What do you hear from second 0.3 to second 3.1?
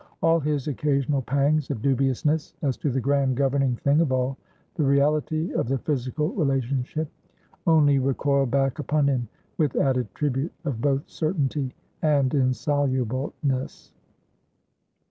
his occasional pangs of dubiousness as to the